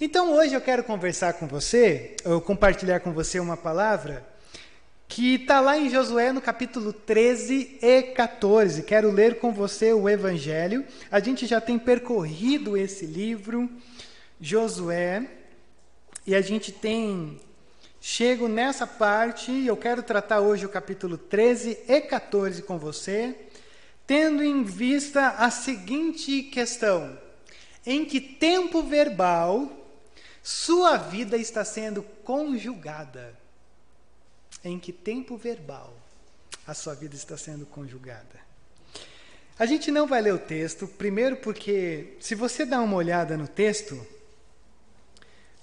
[0.00, 4.24] Então hoje eu quero conversar com você, ou compartilhar com você uma palavra
[5.08, 8.84] que está lá em Josué no capítulo 13 e 14.
[8.84, 10.84] Quero ler com você o Evangelho.
[11.10, 13.68] A gente já tem percorrido esse livro,
[14.40, 15.26] Josué,
[16.24, 17.40] e a gente tem
[18.00, 19.66] chego nessa parte.
[19.66, 23.34] Eu quero tratar hoje o capítulo 13 e 14 com você,
[24.06, 27.18] tendo em vista a seguinte questão:
[27.84, 29.74] em que tempo verbal
[30.48, 33.34] sua vida está sendo conjugada.
[34.64, 35.94] Em que tempo verbal
[36.66, 38.40] a sua vida está sendo conjugada?
[39.58, 43.46] A gente não vai ler o texto, primeiro porque, se você dá uma olhada no
[43.46, 44.06] texto,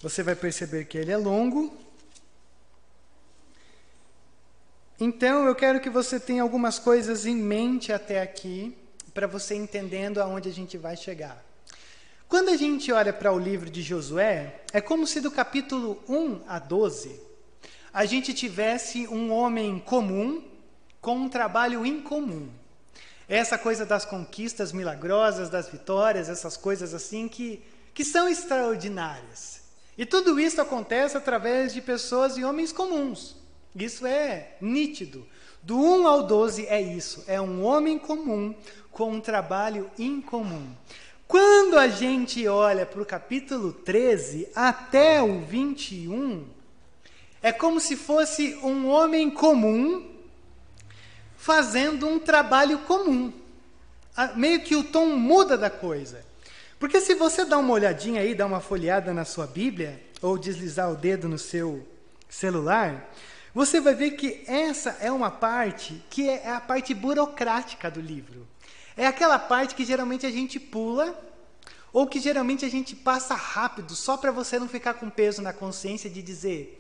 [0.03, 1.76] você vai perceber que ele é longo.
[4.99, 8.77] Então, eu quero que você tenha algumas coisas em mente até aqui,
[9.15, 11.45] para você entendendo aonde a gente vai chegar.
[12.27, 16.41] Quando a gente olha para o livro de Josué, é como se do capítulo 1
[16.48, 17.21] a 12
[17.93, 20.43] a gente tivesse um homem comum
[20.99, 22.49] com um trabalho incomum.
[23.29, 29.62] Essa coisa das conquistas milagrosas, das vitórias, essas coisas assim que, que são extraordinárias.
[29.98, 33.37] E tudo isso acontece através de pessoas e homens comuns.
[33.73, 35.26] Isso é nítido.
[35.63, 38.53] Do 1 ao 12 é isso: é um homem comum
[38.91, 40.68] com um trabalho incomum.
[41.27, 46.45] Quando a gente olha para o capítulo 13 até o 21,
[47.41, 50.12] é como se fosse um homem comum
[51.35, 53.34] fazendo um trabalho comum.
[54.35, 56.23] Meio que o tom muda da coisa.
[56.79, 60.91] Porque se você dá uma olhadinha aí, dá uma folheada na sua Bíblia, ou deslizar
[60.91, 61.85] o dedo no seu
[62.29, 63.12] celular,
[63.53, 68.47] você vai ver que essa é uma parte que é a parte burocrática do livro.
[68.97, 71.18] É aquela parte que geralmente a gente pula
[71.91, 75.53] ou que geralmente a gente passa rápido só para você não ficar com peso na
[75.53, 76.79] consciência de dizer,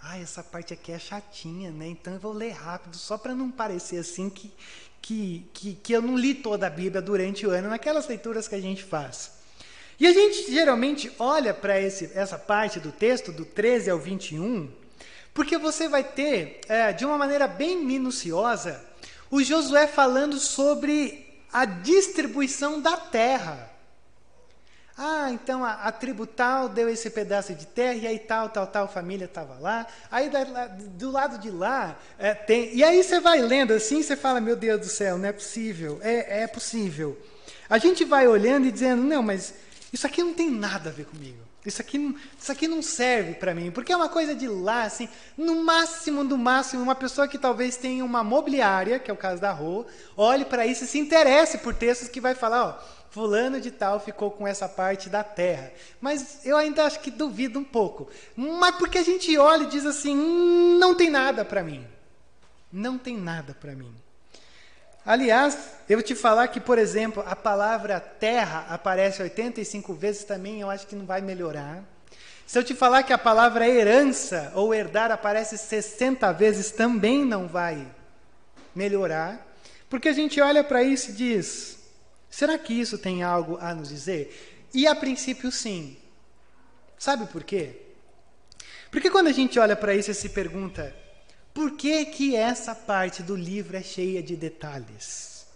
[0.00, 1.86] ah, essa parte aqui é chatinha, né?
[1.86, 4.52] Então eu vou ler rápido só para não parecer assim que,
[5.00, 8.56] que, que, que eu não li toda a Bíblia durante o ano naquelas leituras que
[8.56, 9.32] a gente faz.
[10.00, 14.68] E a gente geralmente olha para essa parte do texto, do 13 ao 21,
[15.32, 18.84] porque você vai ter, é, de uma maneira bem minuciosa,
[19.30, 21.21] o Josué falando sobre
[21.52, 23.70] a distribuição da terra.
[24.96, 28.66] Ah, então a, a, tribo tal deu esse pedaço de terra, e aí tal, tal,
[28.66, 29.86] tal família estava lá.
[30.10, 32.74] Aí da, do lado de lá é, tem.
[32.74, 35.98] E aí você vai lendo assim, você fala: Meu Deus do céu, não é possível.
[36.02, 37.18] É, é possível.
[37.68, 39.54] A gente vai olhando e dizendo: Não, mas
[39.92, 41.51] isso aqui não tem nada a ver comigo.
[41.64, 45.08] Isso aqui, isso aqui não serve para mim, porque é uma coisa de lá, assim,
[45.36, 49.40] no máximo, no máximo, uma pessoa que talvez tenha uma mobiliária, que é o caso
[49.40, 49.86] da Rô,
[50.16, 54.00] olhe para isso e se interesse por textos que vai falar, ó, fulano de tal
[54.00, 55.70] ficou com essa parte da terra.
[56.00, 58.08] Mas eu ainda acho que duvido um pouco.
[58.34, 61.86] Mas porque a gente olha e diz assim, hum, não tem nada para mim.
[62.72, 63.94] Não tem nada para mim.
[65.04, 65.58] Aliás,
[65.88, 70.86] eu te falar que, por exemplo, a palavra terra aparece 85 vezes também, eu acho
[70.86, 71.82] que não vai melhorar.
[72.46, 77.48] Se eu te falar que a palavra herança ou herdar aparece 60 vezes, também não
[77.48, 77.86] vai
[78.74, 79.44] melhorar.
[79.88, 81.78] Porque a gente olha para isso e diz:
[82.30, 84.68] será que isso tem algo a nos dizer?
[84.72, 85.96] E a princípio, sim.
[86.98, 87.76] Sabe por quê?
[88.90, 90.94] Porque quando a gente olha para isso e se pergunta:
[91.52, 95.46] por que, que essa parte do livro é cheia de detalhes?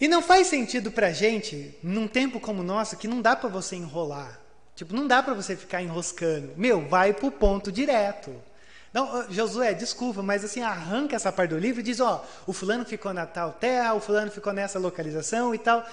[0.00, 3.48] E não faz sentido para gente, num tempo como o nosso, que não dá para
[3.48, 4.40] você enrolar.
[4.74, 6.52] Tipo, não dá para você ficar enroscando.
[6.56, 8.34] Meu, vai para o ponto direto.
[8.92, 12.84] Não, Josué, desculpa, mas assim, arranca essa parte do livro e diz, ó, o fulano
[12.84, 15.86] ficou na tal terra, o fulano ficou nessa localização e tal.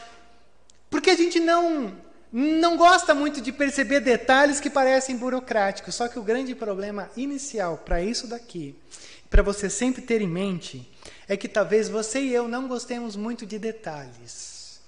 [0.89, 1.93] Porque a gente não
[2.35, 5.93] não gosta muito de perceber detalhes que parecem burocráticos.
[5.93, 8.75] Só que o grande problema inicial para isso daqui,
[9.29, 10.91] para você sempre ter em mente,
[11.27, 14.81] é que talvez você e eu não gostemos muito de detalhes.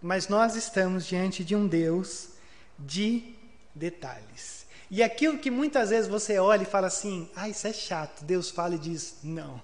[0.00, 2.30] Mas nós estamos diante de um Deus
[2.78, 3.34] de
[3.74, 4.64] detalhes.
[4.90, 8.24] E aquilo que muitas vezes você olha e fala assim: ah, isso é chato.
[8.24, 9.60] Deus fala e diz: não,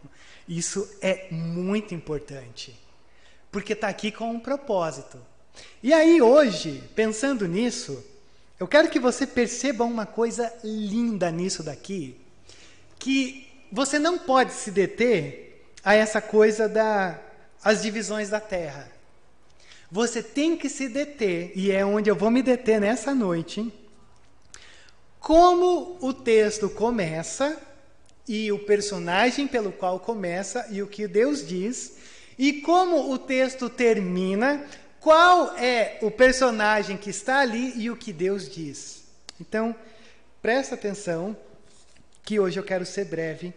[0.47, 2.79] isso é muito importante.
[3.51, 5.19] Porque está aqui com um propósito.
[5.83, 8.05] E aí, hoje, pensando nisso,
[8.59, 12.17] eu quero que você perceba uma coisa linda nisso daqui,
[12.99, 17.19] que você não pode se deter a essa coisa das
[17.63, 18.89] as divisões da terra.
[19.91, 23.73] Você tem que se deter, e é onde eu vou me deter nessa noite,
[25.19, 27.61] como o texto começa
[28.29, 31.97] e o personagem pelo qual começa e o que Deus diz,
[32.39, 34.65] e como o texto termina
[35.07, 39.05] qual é o personagem que está ali e o que Deus diz.
[39.41, 39.73] Então,
[40.43, 41.37] presta atenção,
[42.25, 43.55] que hoje eu quero ser breve,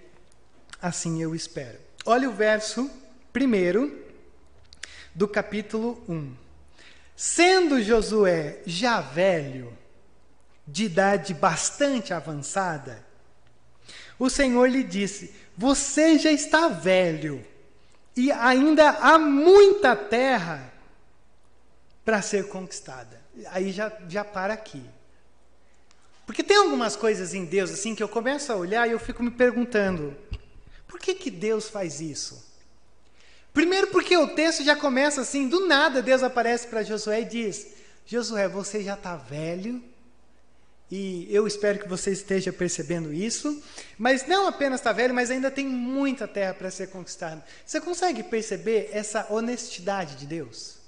[0.80, 1.80] assim eu espero.
[2.06, 2.88] Olha o verso
[3.34, 4.00] primeiro
[5.16, 6.36] do capítulo 1.
[7.16, 9.76] Sendo Josué já velho,
[10.68, 13.04] de idade bastante avançada,
[14.20, 17.44] o Senhor lhe disse: Você já está velho
[18.16, 20.78] e ainda há muita terra
[22.10, 23.22] para ser conquistada.
[23.52, 24.82] Aí já, já para aqui.
[26.26, 29.22] Porque tem algumas coisas em Deus assim que eu começo a olhar e eu fico
[29.22, 30.18] me perguntando:
[30.88, 32.44] por que, que Deus faz isso?
[33.54, 37.68] Primeiro, porque o texto já começa assim, do nada Deus aparece para Josué e diz:
[38.08, 39.80] Josué, você já está velho,
[40.90, 43.62] e eu espero que você esteja percebendo isso,
[44.00, 47.46] mas não apenas está velho, mas ainda tem muita terra para ser conquistada.
[47.64, 50.79] Você consegue perceber essa honestidade de Deus?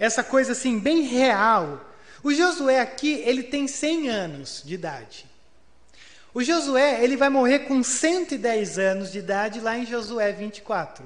[0.00, 1.84] Essa coisa assim, bem real.
[2.24, 5.26] O Josué aqui, ele tem 100 anos de idade.
[6.32, 11.04] O Josué, ele vai morrer com 110 anos de idade lá em Josué 24.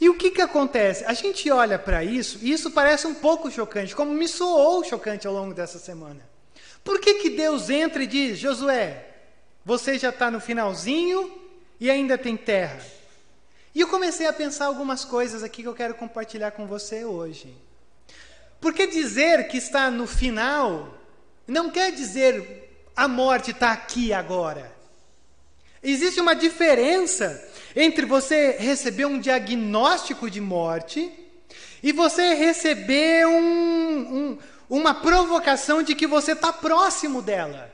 [0.00, 1.04] E o que, que acontece?
[1.06, 5.26] A gente olha para isso e isso parece um pouco chocante, como me soou chocante
[5.26, 6.20] ao longo dessa semana.
[6.84, 9.06] Por que, que Deus entra e diz: Josué,
[9.64, 11.36] você já está no finalzinho
[11.80, 12.80] e ainda tem terra?
[13.74, 17.52] E eu comecei a pensar algumas coisas aqui que eu quero compartilhar com você hoje.
[18.60, 20.94] Porque dizer que está no final
[21.46, 24.76] não quer dizer a morte está aqui agora.
[25.82, 31.12] Existe uma diferença entre você receber um diagnóstico de morte
[31.82, 33.98] e você receber um,
[34.32, 34.38] um,
[34.68, 37.72] uma provocação de que você está próximo dela.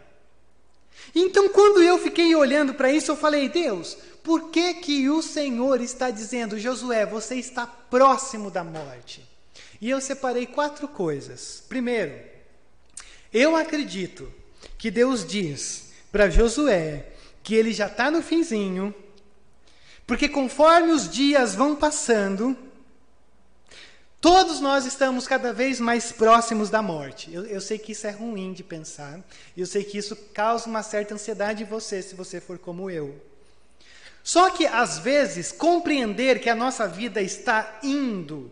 [1.14, 5.80] Então, quando eu fiquei olhando para isso, eu falei: Deus, por que, que o Senhor
[5.80, 9.33] está dizendo, Josué, você está próximo da morte?
[9.80, 11.62] E eu separei quatro coisas.
[11.68, 12.18] Primeiro,
[13.32, 14.32] eu acredito
[14.78, 17.06] que Deus diz para Josué
[17.42, 18.94] que ele já está no finzinho,
[20.06, 22.56] porque conforme os dias vão passando,
[24.20, 27.32] todos nós estamos cada vez mais próximos da morte.
[27.32, 29.20] Eu, eu, sei que isso é ruim de pensar,
[29.56, 33.20] eu sei que isso causa uma certa ansiedade em você, se você for como eu.
[34.22, 38.50] Só que, às vezes, compreender que a nossa vida está indo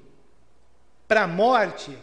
[1.13, 1.95] para a morte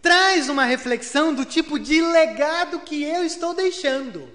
[0.00, 4.26] traz uma reflexão do tipo de legado que eu estou deixando.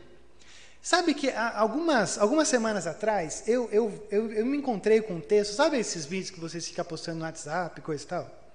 [0.80, 5.56] Sabe que algumas, algumas semanas atrás eu, eu, eu, eu, me encontrei com um texto,
[5.56, 8.54] sabe esses vídeos que vocês ficam postando no WhatsApp, coisa e tal?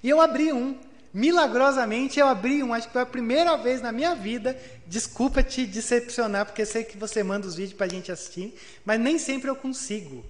[0.00, 0.78] E eu abri um,
[1.12, 4.56] milagrosamente eu abri um, acho que foi a primeira vez na minha vida.
[4.86, 9.00] Desculpa te decepcionar, porque sei que você manda os vídeos para a gente assistir, mas
[9.00, 10.24] nem sempre eu consigo.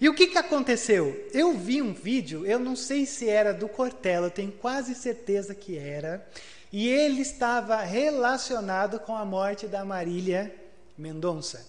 [0.00, 1.28] E o que, que aconteceu?
[1.32, 5.54] Eu vi um vídeo, eu não sei se era do Cortella, eu tenho quase certeza
[5.54, 6.24] que era,
[6.72, 10.54] e ele estava relacionado com a morte da Marília
[10.96, 11.66] Mendonça.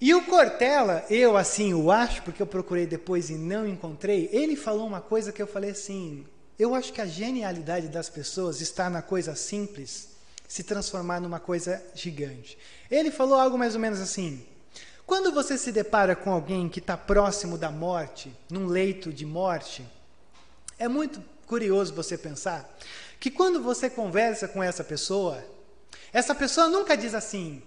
[0.00, 4.56] E o Cortella, eu assim o acho, porque eu procurei depois e não encontrei, ele
[4.56, 6.24] falou uma coisa que eu falei assim:
[6.58, 10.08] eu acho que a genialidade das pessoas está na coisa simples
[10.46, 12.56] se transformar numa coisa gigante.
[12.90, 14.44] Ele falou algo mais ou menos assim:
[15.08, 19.82] quando você se depara com alguém que está próximo da morte, num leito de morte,
[20.78, 22.76] é muito curioso você pensar
[23.18, 25.42] que quando você conversa com essa pessoa,
[26.12, 27.62] essa pessoa nunca diz assim: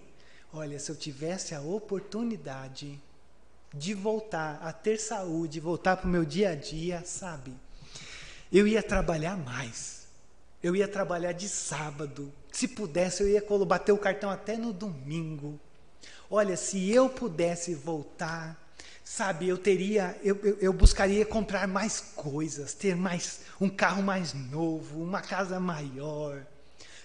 [0.52, 2.96] Olha, se eu tivesse a oportunidade
[3.74, 7.52] de voltar a ter saúde, voltar para o meu dia a dia, sabe?
[8.52, 10.06] Eu ia trabalhar mais.
[10.62, 12.32] Eu ia trabalhar de sábado.
[12.52, 15.58] Se pudesse, eu ia bater o cartão até no domingo.
[16.30, 18.56] Olha, se eu pudesse voltar,
[19.04, 24.32] sabe, eu teria, eu, eu, eu, buscaria comprar mais coisas, ter mais um carro mais
[24.32, 26.42] novo, uma casa maior.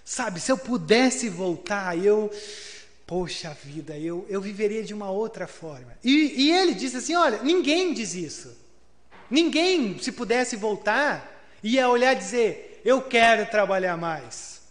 [0.06, 2.32] Sabe, se eu pudesse voltar, eu
[3.06, 5.98] poxa vida, eu, eu viveria de uma outra forma.
[6.04, 8.56] E, e ele disse assim: olha, ninguém diz isso.
[9.30, 14.62] Ninguém, se pudesse voltar, ia olhar e dizer: eu quero trabalhar mais.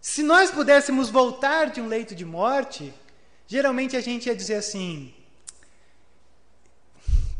[0.00, 2.92] Se nós pudéssemos voltar de um leito de morte,
[3.50, 5.12] geralmente a gente ia dizer assim: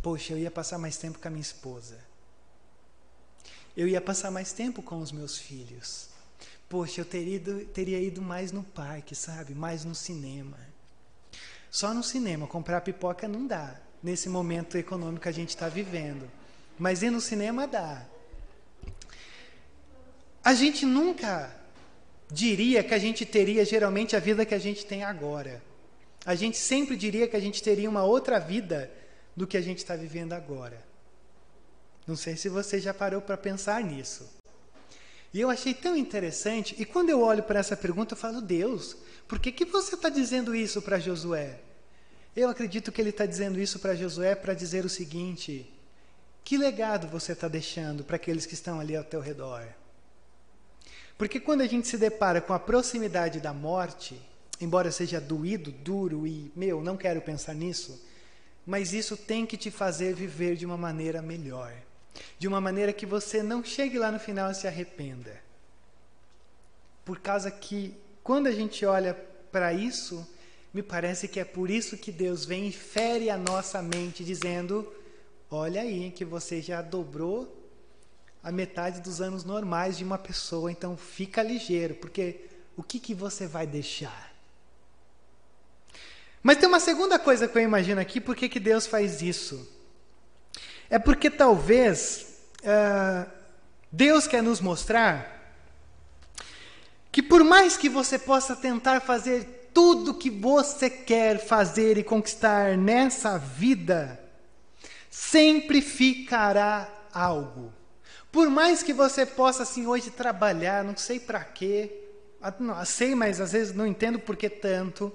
[0.02, 1.96] Poxa, eu ia passar mais tempo com a minha esposa.
[3.76, 6.08] Eu ia passar mais tempo com os meus filhos.
[6.68, 9.54] Poxa, eu teria ido, teria ido mais no parque, sabe?
[9.54, 10.58] Mais no cinema.
[11.70, 13.80] Só no cinema, comprar pipoca não dá.
[14.02, 16.28] Nesse momento econômico que a gente está vivendo.
[16.76, 18.04] Mas ir no cinema dá.
[20.42, 21.54] A gente nunca
[22.28, 25.69] diria que a gente teria geralmente a vida que a gente tem agora.
[26.24, 28.90] A gente sempre diria que a gente teria uma outra vida
[29.34, 30.84] do que a gente está vivendo agora.
[32.06, 34.28] Não sei se você já parou para pensar nisso.
[35.32, 38.96] E eu achei tão interessante, e quando eu olho para essa pergunta, eu falo, Deus,
[39.28, 41.60] por que, que você está dizendo isso para Josué?
[42.34, 45.72] Eu acredito que ele está dizendo isso para Josué para dizer o seguinte:
[46.44, 49.66] que legado você está deixando para aqueles que estão ali ao teu redor?
[51.16, 54.20] Porque quando a gente se depara com a proximidade da morte,
[54.60, 58.00] embora seja doído, duro e, meu, não quero pensar nisso,
[58.66, 61.72] mas isso tem que te fazer viver de uma maneira melhor.
[62.38, 65.40] De uma maneira que você não chegue lá no final e se arrependa.
[67.04, 69.14] Por causa que, quando a gente olha
[69.50, 70.26] para isso,
[70.72, 74.92] me parece que é por isso que Deus vem e fere a nossa mente, dizendo:
[75.50, 77.56] Olha aí, que você já dobrou
[78.42, 83.14] a metade dos anos normais de uma pessoa, então fica ligeiro, porque o que, que
[83.14, 84.29] você vai deixar?
[86.42, 89.68] Mas tem uma segunda coisa que eu imagino aqui, por que, que Deus faz isso?
[90.88, 92.26] É porque talvez
[92.62, 93.30] uh,
[93.92, 95.38] Deus quer nos mostrar
[97.12, 102.76] que por mais que você possa tentar fazer tudo que você quer fazer e conquistar
[102.76, 104.18] nessa vida,
[105.10, 107.72] sempre ficará algo.
[108.32, 112.00] Por mais que você possa assim hoje trabalhar, não sei para quê,
[112.40, 115.12] ah, sei, mas às vezes não entendo por que tanto.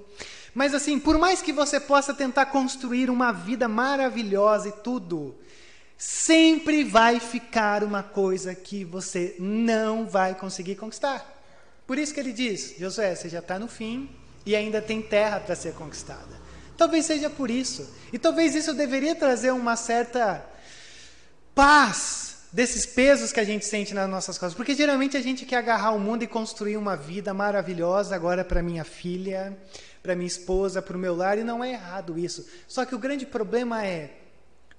[0.56, 5.36] Mas assim, por mais que você possa tentar construir uma vida maravilhosa e tudo,
[5.98, 11.30] sempre vai ficar uma coisa que você não vai conseguir conquistar.
[11.86, 14.10] Por isso que ele diz: Josué, você já está no fim
[14.46, 16.46] e ainda tem terra para ser conquistada.
[16.78, 17.94] Talvez seja por isso.
[18.14, 20.46] E talvez isso deveria trazer uma certa
[21.54, 24.56] paz desses pesos que a gente sente nas nossas costas.
[24.56, 28.64] Porque geralmente a gente quer agarrar o mundo e construir uma vida maravilhosa agora para
[28.64, 29.58] minha filha,
[30.06, 32.48] para minha esposa, para o meu lar, e não é errado isso.
[32.68, 34.20] Só que o grande problema é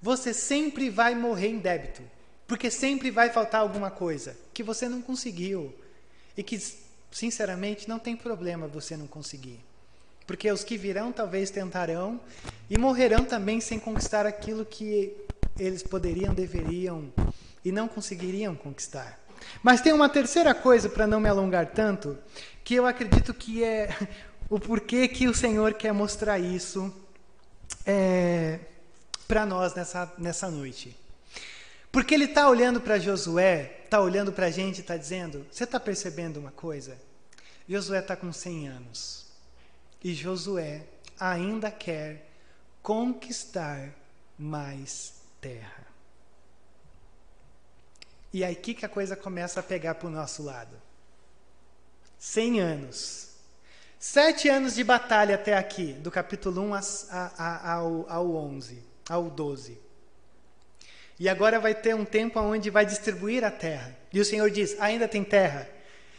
[0.01, 2.01] você sempre vai morrer em débito,
[2.47, 5.75] porque sempre vai faltar alguma coisa que você não conseguiu
[6.37, 6.57] e que,
[7.11, 9.59] sinceramente, não tem problema você não conseguir.
[10.25, 12.21] Porque os que virão talvez tentarão
[12.69, 15.13] e morrerão também sem conquistar aquilo que
[15.59, 17.11] eles poderiam, deveriam
[17.65, 19.19] e não conseguiriam conquistar.
[19.61, 22.17] Mas tem uma terceira coisa, para não me alongar tanto,
[22.63, 23.89] que eu acredito que é
[24.49, 26.93] o porquê que o Senhor quer mostrar isso.
[27.85, 28.59] É,
[29.27, 30.97] para nós nessa, nessa noite.
[31.91, 35.65] Porque ele está olhando para Josué, está olhando para a gente e está dizendo: Você
[35.65, 36.97] está percebendo uma coisa?
[37.67, 39.25] Josué está com 100 anos.
[40.03, 40.83] E Josué
[41.19, 42.29] ainda quer
[42.81, 43.89] conquistar
[44.37, 45.85] mais terra.
[48.31, 50.79] E aí que, que a coisa começa a pegar para o nosso lado.
[52.19, 53.26] 100 anos.
[53.99, 59.29] Sete anos de batalha até aqui, do capítulo 1 a, a, ao, ao 11 ao
[59.29, 59.79] 12.
[61.19, 63.95] E agora vai ter um tempo onde vai distribuir a terra.
[64.13, 65.67] E o Senhor diz: ainda tem terra.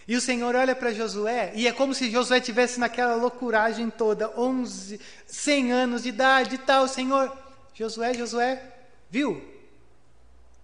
[0.06, 4.30] E o Senhor olha para Josué, e é como se Josué tivesse naquela loucuragem toda,
[4.40, 6.88] 11, 100 anos de idade e tal.
[6.88, 7.36] Senhor,
[7.74, 8.62] Josué, Josué,
[9.10, 9.42] viu?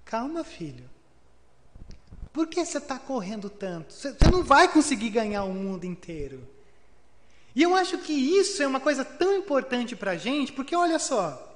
[0.04, 0.88] Calma, filho.
[2.32, 3.92] Por que você está correndo tanto?
[3.92, 6.48] Você não vai conseguir ganhar o mundo inteiro.
[7.54, 10.98] E eu acho que isso é uma coisa tão importante para a gente, porque olha
[10.98, 11.54] só,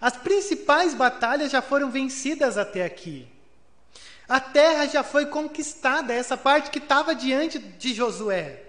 [0.00, 3.28] as principais batalhas já foram vencidas até aqui.
[4.28, 8.62] A terra já foi conquistada, essa parte que estava diante de Josué.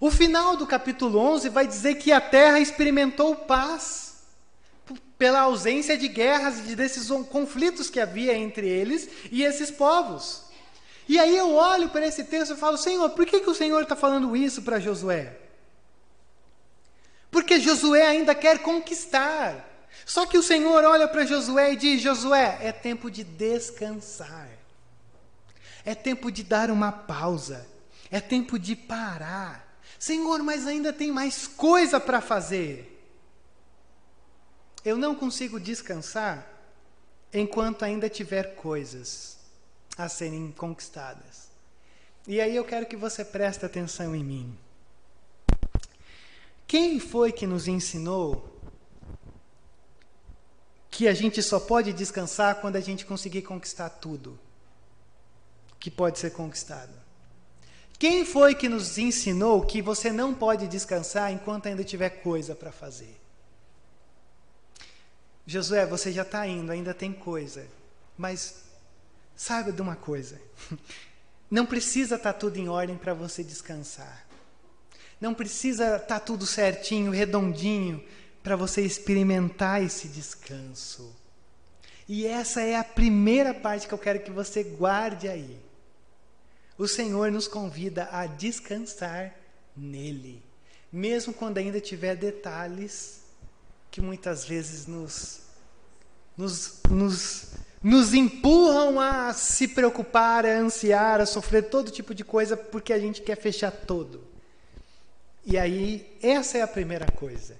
[0.00, 4.06] O final do capítulo 11 vai dizer que a terra experimentou paz
[5.18, 10.45] pela ausência de guerras e desses conflitos que havia entre eles e esses povos.
[11.08, 13.82] E aí eu olho para esse texto e falo, Senhor, por que, que o Senhor
[13.82, 15.36] está falando isso para Josué?
[17.30, 19.64] Porque Josué ainda quer conquistar.
[20.04, 24.48] Só que o Senhor olha para Josué e diz: Josué, é tempo de descansar.
[25.84, 27.66] É tempo de dar uma pausa.
[28.10, 29.80] É tempo de parar.
[29.98, 32.92] Senhor, mas ainda tem mais coisa para fazer.
[34.84, 36.46] Eu não consigo descansar
[37.32, 39.35] enquanto ainda tiver coisas
[39.96, 41.48] a serem conquistadas.
[42.26, 44.58] E aí eu quero que você preste atenção em mim.
[46.66, 48.56] Quem foi que nos ensinou
[50.96, 54.38] que a gente só pode descansar quando a gente conseguir conquistar tudo
[55.78, 56.92] que pode ser conquistado.
[57.98, 62.72] Quem foi que nos ensinou que você não pode descansar enquanto ainda tiver coisa para
[62.72, 63.14] fazer?
[65.46, 67.66] Josué, você já está indo, ainda tem coisa.
[68.16, 68.64] Mas
[69.36, 70.40] saiba de uma coisa:
[71.50, 74.26] não precisa estar tá tudo em ordem para você descansar.
[75.20, 78.02] Não precisa estar tá tudo certinho, redondinho,
[78.42, 81.14] para você experimentar esse descanso.
[82.08, 85.58] E essa é a primeira parte que eu quero que você guarde aí.
[86.78, 89.34] O Senhor nos convida a descansar
[89.76, 90.42] nele,
[90.92, 93.22] mesmo quando ainda tiver detalhes
[93.90, 95.40] que muitas vezes nos,
[96.36, 97.48] nos, nos,
[97.82, 102.98] nos empurram a se preocupar, a ansiar, a sofrer todo tipo de coisa porque a
[102.98, 104.24] gente quer fechar todo.
[105.44, 107.56] E aí, essa é a primeira coisa.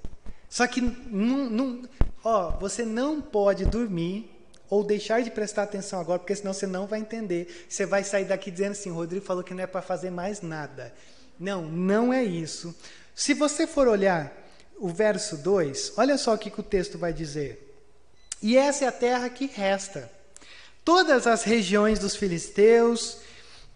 [0.49, 1.83] Só que não,
[2.25, 4.31] ó, você não pode dormir
[4.69, 7.67] ou deixar de prestar atenção agora, porque senão você não vai entender.
[7.69, 10.93] Você vai sair daqui dizendo assim: Rodrigo falou que não é para fazer mais nada.
[11.39, 12.75] Não, não é isso.
[13.15, 14.33] Se você for olhar
[14.79, 17.66] o verso 2, olha só o que, que o texto vai dizer.
[18.43, 20.11] E essa é a terra que resta.
[20.85, 23.19] Todas as regiões dos filisteus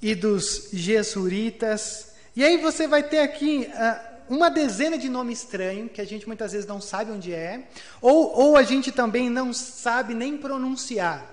[0.00, 2.12] e dos jesuritas.
[2.36, 3.68] E aí você vai ter aqui.
[3.72, 7.64] Uh, uma dezena de nome estranho, que a gente muitas vezes não sabe onde é,
[8.00, 11.26] ou, ou a gente também não sabe nem pronunciar.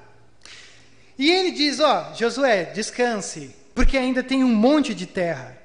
[1.16, 5.56] E ele diz: Ó, Josué, descanse, porque ainda tem um monte de terra.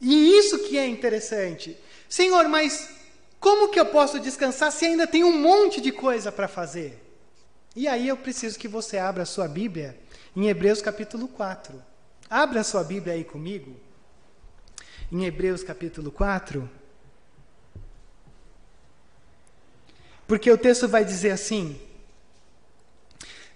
[0.00, 1.76] E isso que é interessante.
[2.08, 2.88] Senhor, mas
[3.38, 7.07] como que eu posso descansar se ainda tem um monte de coisa para fazer?
[7.78, 9.96] E aí eu preciso que você abra a sua Bíblia
[10.34, 11.80] em Hebreus capítulo 4.
[12.28, 13.76] Abra a sua Bíblia aí comigo.
[15.12, 16.68] Em Hebreus capítulo 4.
[20.26, 21.80] Porque o texto vai dizer assim: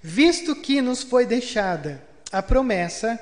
[0.00, 2.00] Visto que nos foi deixada
[2.31, 3.19] a promessa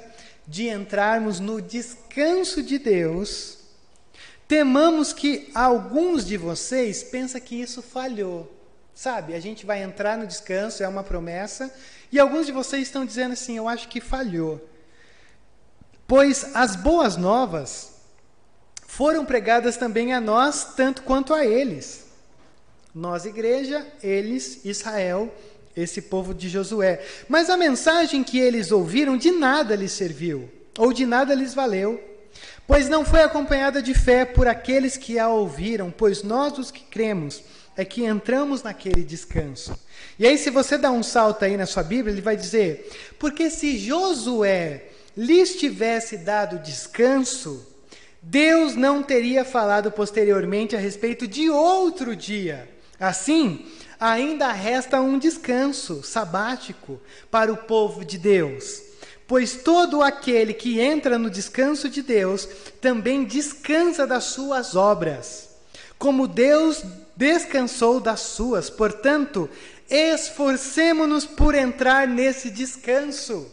[0.47, 3.57] de entrarmos no descanso de Deus,
[4.47, 8.60] temamos que alguns de vocês pensam que isso falhou.
[9.03, 11.73] Sabe, a gente vai entrar no descanso, é uma promessa,
[12.13, 14.61] e alguns de vocês estão dizendo assim: eu acho que falhou.
[16.07, 17.95] Pois as boas novas
[18.87, 22.09] foram pregadas também a nós, tanto quanto a eles.
[22.95, 25.35] Nós, igreja, eles, Israel,
[25.75, 27.03] esse povo de Josué.
[27.27, 31.99] Mas a mensagem que eles ouviram de nada lhes serviu, ou de nada lhes valeu,
[32.67, 36.85] pois não foi acompanhada de fé por aqueles que a ouviram, pois nós, os que
[36.85, 37.43] cremos,
[37.81, 39.79] é que entramos naquele descanso.
[40.19, 43.51] E aí, se você dá um salto aí na sua Bíblia, ele vai dizer: porque
[43.51, 44.85] se Josué
[45.17, 47.67] lhes tivesse dado descanso,
[48.23, 52.69] Deus não teria falado posteriormente a respeito de outro dia
[53.01, 53.65] Assim,
[53.99, 58.83] ainda resta um descanso sabático para o povo de Deus.
[59.27, 62.47] Pois todo aquele que entra no descanso de Deus
[62.79, 65.49] também descansa das suas obras,
[65.99, 66.83] como Deus
[67.21, 68.71] descansou das suas.
[68.71, 69.51] Portanto,
[69.91, 73.47] esforcemo-nos por entrar nesse descanso,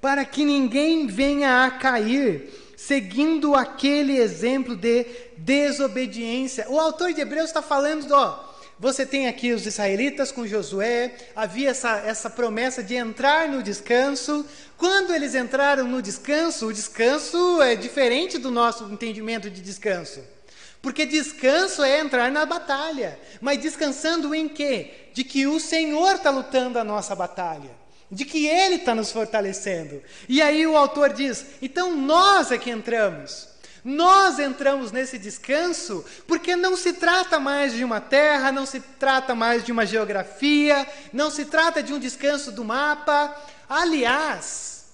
[0.00, 5.04] para que ninguém venha a cair, seguindo aquele exemplo de
[5.36, 6.64] desobediência.
[6.70, 8.46] O autor de Hebreus está falando, ó,
[8.78, 14.46] você tem aqui os israelitas com Josué, havia essa, essa promessa de entrar no descanso.
[14.78, 20.35] Quando eles entraram no descanso, o descanso é diferente do nosso entendimento de descanso.
[20.80, 23.18] Porque descanso é entrar na batalha.
[23.40, 25.08] Mas descansando em quê?
[25.12, 27.70] De que o Senhor está lutando a nossa batalha.
[28.10, 30.02] De que Ele está nos fortalecendo.
[30.28, 33.48] E aí o autor diz: então nós é que entramos.
[33.84, 39.32] Nós entramos nesse descanso porque não se trata mais de uma terra, não se trata
[39.32, 43.32] mais de uma geografia, não se trata de um descanso do mapa.
[43.68, 44.86] Aliás,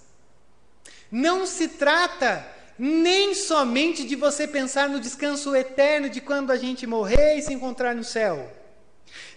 [1.11, 2.47] não se trata
[2.85, 7.53] nem somente de você pensar no descanso eterno de quando a gente morrer e se
[7.53, 8.53] encontrar no céu.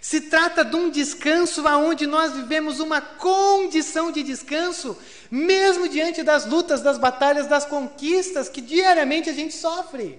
[0.00, 4.98] Se trata de um descanso aonde nós vivemos uma condição de descanso,
[5.30, 10.18] mesmo diante das lutas, das batalhas, das conquistas que diariamente a gente sofre.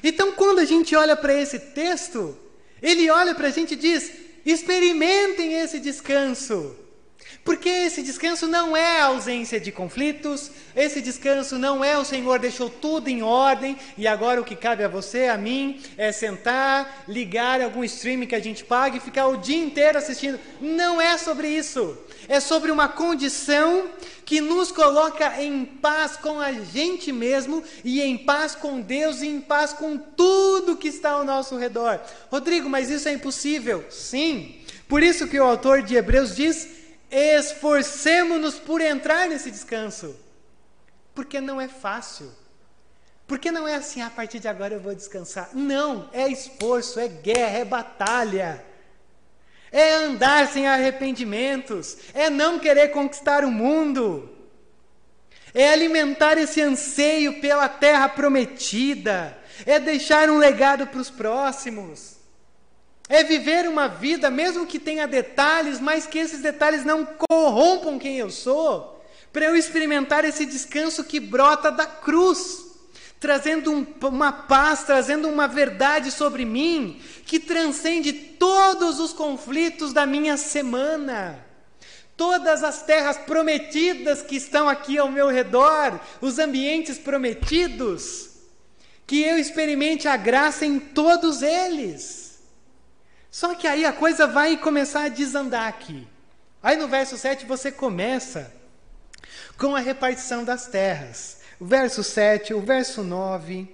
[0.00, 2.38] Então, quando a gente olha para esse texto,
[2.80, 4.08] ele olha para a gente e diz:
[4.46, 6.76] experimentem esse descanso.
[7.44, 12.38] Porque esse descanso não é a ausência de conflitos, esse descanso não é o Senhor
[12.38, 17.04] deixou tudo em ordem e agora o que cabe a você, a mim, é sentar,
[17.08, 20.38] ligar algum streaming que a gente paga e ficar o dia inteiro assistindo.
[20.60, 21.96] Não é sobre isso.
[22.28, 23.88] É sobre uma condição
[24.24, 29.26] que nos coloca em paz com a gente mesmo e em paz com Deus e
[29.26, 31.98] em paz com tudo que está ao nosso redor.
[32.30, 33.84] Rodrigo, mas isso é impossível?
[33.90, 34.54] Sim.
[34.86, 36.79] Por isso que o autor de Hebreus diz
[37.10, 40.16] Esforcemos-nos por entrar nesse descanso.
[41.14, 42.30] Porque não é fácil.
[43.26, 45.50] Porque não é assim, a partir de agora eu vou descansar.
[45.52, 48.64] Não, é esforço, é guerra, é batalha.
[49.72, 54.28] É andar sem arrependimentos, é não querer conquistar o mundo.
[55.54, 62.19] É alimentar esse anseio pela terra prometida, é deixar um legado para os próximos.
[63.12, 68.16] É viver uma vida, mesmo que tenha detalhes, mas que esses detalhes não corrompam quem
[68.18, 72.66] eu sou, para eu experimentar esse descanso que brota da cruz,
[73.18, 80.06] trazendo um, uma paz, trazendo uma verdade sobre mim, que transcende todos os conflitos da
[80.06, 81.44] minha semana.
[82.16, 88.30] Todas as terras prometidas que estão aqui ao meu redor, os ambientes prometidos,
[89.04, 92.19] que eu experimente a graça em todos eles.
[93.30, 96.06] Só que aí a coisa vai começar a desandar aqui.
[96.62, 98.52] Aí no verso 7 você começa
[99.56, 101.38] com a repartição das terras.
[101.60, 103.68] O verso 7, o verso 9.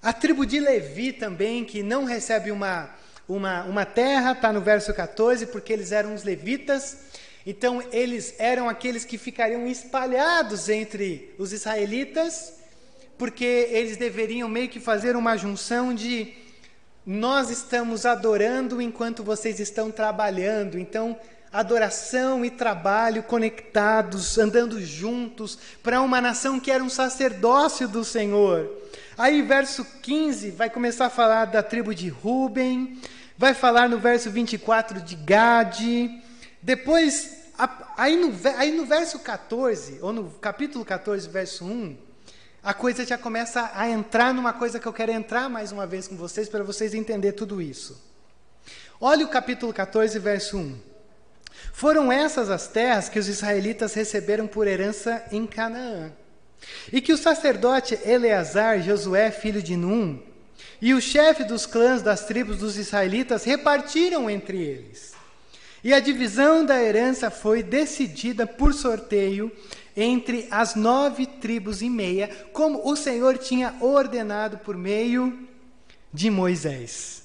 [0.00, 2.88] A tribo de Levi também, que não recebe uma,
[3.28, 6.98] uma, uma terra, está no verso 14, porque eles eram os levitas.
[7.44, 12.54] Então, eles eram aqueles que ficariam espalhados entre os israelitas,
[13.18, 16.45] porque eles deveriam meio que fazer uma junção de
[17.06, 20.76] nós estamos adorando enquanto vocês estão trabalhando.
[20.76, 21.16] Então,
[21.52, 28.68] adoração e trabalho conectados, andando juntos, para uma nação que era um sacerdócio do Senhor.
[29.16, 33.00] Aí, verso 15, vai começar a falar da tribo de Ruben,
[33.38, 36.10] vai falar no verso 24 de Gade.
[36.60, 37.36] Depois,
[37.96, 42.05] aí no, aí no verso 14, ou no capítulo 14, verso 1,
[42.66, 46.08] a coisa já começa a entrar numa coisa que eu quero entrar mais uma vez
[46.08, 47.96] com vocês para vocês entenderem tudo isso.
[49.00, 50.76] Olha o capítulo 14, verso 1.
[51.72, 56.10] Foram essas as terras que os israelitas receberam por herança em Canaã.
[56.92, 60.20] E que o sacerdote Eleazar, Josué, filho de Num,
[60.82, 65.12] e o chefe dos clãs das tribos dos israelitas repartiram entre eles.
[65.84, 69.52] E a divisão da herança foi decidida por sorteio
[69.96, 75.48] entre as nove tribos e meia, como o Senhor tinha ordenado por meio
[76.12, 77.22] de Moisés.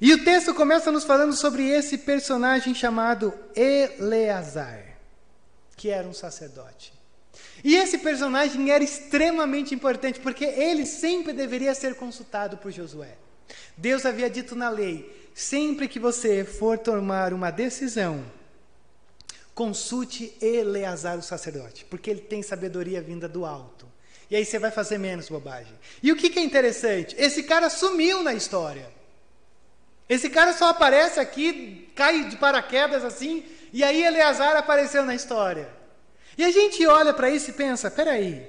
[0.00, 4.96] E o texto começa nos falando sobre esse personagem chamado Eleazar,
[5.76, 6.92] que era um sacerdote.
[7.64, 13.16] E esse personagem era extremamente importante, porque ele sempre deveria ser consultado por Josué.
[13.76, 18.24] Deus havia dito na lei: sempre que você for tomar uma decisão,
[19.58, 23.90] consulte Eleazar o sacerdote, porque ele tem sabedoria vinda do alto.
[24.30, 25.76] E aí você vai fazer menos bobagem.
[26.00, 27.16] E o que, que é interessante?
[27.18, 28.88] Esse cara sumiu na história.
[30.08, 35.68] Esse cara só aparece aqui, cai de paraquedas assim, e aí Eleazar apareceu na história.
[36.36, 38.48] E a gente olha para isso e pensa: peraí,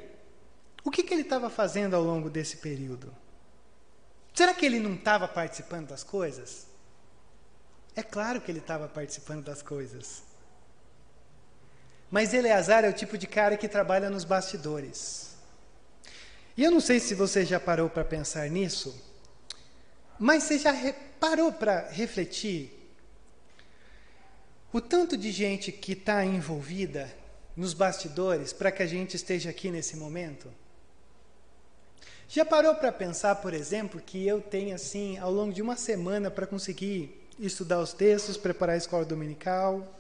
[0.84, 3.12] o que, que ele estava fazendo ao longo desse período?
[4.36, 6.68] Será que ele não estava participando das coisas?
[7.96, 10.29] É claro que ele estava participando das coisas.
[12.10, 15.36] Mas Eleazar é o tipo de cara que trabalha nos bastidores.
[16.58, 18.94] E eu não sei se você já parou para pensar nisso,
[20.18, 20.74] mas você já
[21.20, 22.78] parou para refletir
[24.74, 27.10] o tanto de gente que está envolvida
[27.56, 30.52] nos bastidores para que a gente esteja aqui nesse momento?
[32.28, 36.30] Já parou para pensar, por exemplo, que eu tenho assim, ao longo de uma semana
[36.30, 39.99] para conseguir estudar os textos, preparar a escola dominical,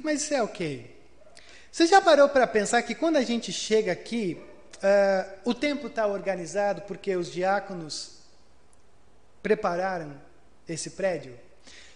[0.00, 0.94] mas isso é ok.
[1.70, 4.40] Você já parou para pensar que quando a gente chega aqui,
[4.76, 8.18] uh, o tempo está organizado porque os diáconos
[9.42, 10.14] prepararam
[10.68, 11.38] esse prédio?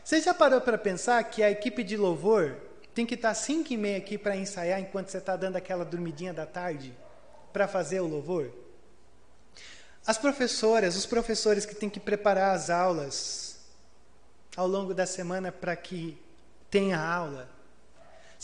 [0.02, 2.56] Você já parou para pensar que a equipe de louvor
[2.94, 5.84] tem que estar tá 5 e meia aqui para ensaiar enquanto você está dando aquela
[5.84, 6.94] dormidinha da tarde
[7.52, 8.50] para fazer o louvor?
[10.06, 13.58] As professoras, os professores que têm que preparar as aulas
[14.56, 16.16] ao longo da semana para que
[16.70, 17.55] tenha aula.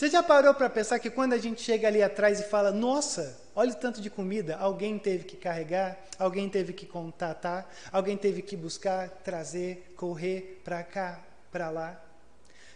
[0.03, 3.39] Você já parou para pensar que quando a gente chega ali atrás e fala, nossa,
[3.55, 8.43] olha o tanto de comida, alguém teve que carregar, alguém teve que contatar, alguém teve
[8.43, 11.21] que buscar, trazer, correr para cá,
[11.53, 12.05] para lá?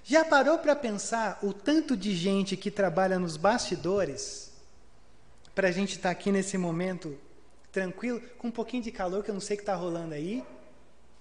[0.05, 4.53] Já parou para pensar o tanto de gente que trabalha nos bastidores
[5.53, 7.19] para a gente estar tá aqui nesse momento
[7.73, 10.45] tranquilo, com um pouquinho de calor que eu não sei o que está rolando aí,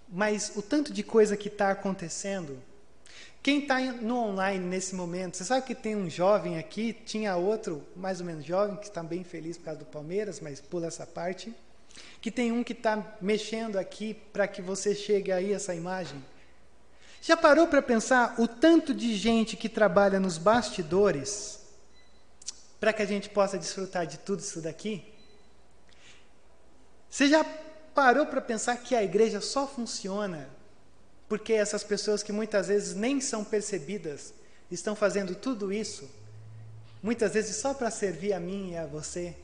[0.08, 2.62] mas o tanto de coisa que está acontecendo?
[3.46, 7.86] Quem está no online nesse momento, você sabe que tem um jovem aqui, tinha outro
[7.96, 11.06] mais ou menos jovem, que está bem feliz por causa do Palmeiras, mas pula essa
[11.06, 11.54] parte.
[12.20, 16.26] Que tem um que está mexendo aqui para que você chegue aí essa imagem.
[17.22, 21.60] Já parou para pensar o tanto de gente que trabalha nos bastidores
[22.80, 25.06] para que a gente possa desfrutar de tudo isso daqui?
[27.12, 27.46] Você já
[27.94, 30.50] parou para pensar que a igreja só funciona
[31.28, 34.34] porque essas pessoas que muitas vezes nem são percebidas
[34.70, 36.10] estão fazendo tudo isso,
[37.02, 39.36] muitas vezes só para servir a mim e a você.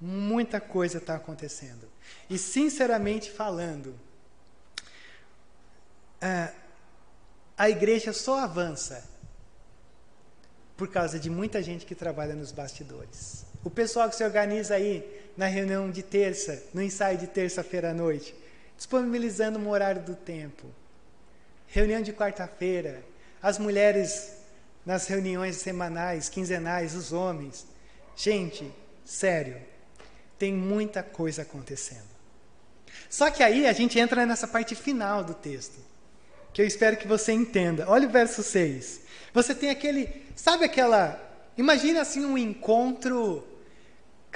[0.00, 1.88] Muita coisa está acontecendo.
[2.28, 3.98] E, sinceramente falando,
[6.20, 6.52] ah,
[7.56, 9.02] a igreja só avança
[10.76, 13.46] por causa de muita gente que trabalha nos bastidores.
[13.64, 17.94] O pessoal que se organiza aí na reunião de terça, no ensaio de terça-feira à
[17.94, 18.34] noite,
[18.76, 20.66] disponibilizando um horário do tempo.
[21.66, 23.02] Reunião de quarta-feira,
[23.42, 24.32] as mulheres
[24.84, 27.66] nas reuniões semanais, quinzenais, os homens.
[28.14, 28.72] Gente,
[29.04, 29.60] sério,
[30.38, 32.16] tem muita coisa acontecendo.
[33.08, 35.78] Só que aí a gente entra nessa parte final do texto,
[36.52, 37.88] que eu espero que você entenda.
[37.88, 39.00] Olha o verso 6.
[39.34, 41.20] Você tem aquele, sabe aquela,
[41.56, 43.44] imagina assim um encontro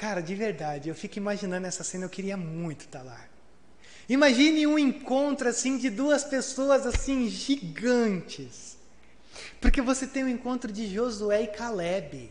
[0.01, 3.23] Cara, de verdade, eu fico imaginando essa cena, eu queria muito estar lá.
[4.11, 8.77] Imagine um encontro assim de duas pessoas assim gigantes.
[9.61, 12.29] Porque você tem o um encontro de Josué e Caleb.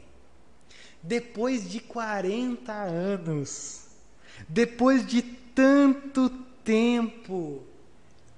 [1.02, 3.86] Depois de 40 anos.
[4.46, 6.28] Depois de tanto
[6.62, 7.62] tempo.